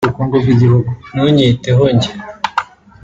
[1.13, 2.11] “Ntunyiteho njye